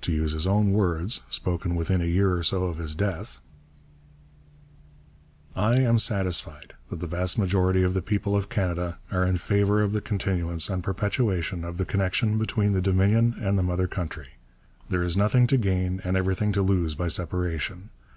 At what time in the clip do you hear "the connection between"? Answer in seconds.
11.78-12.72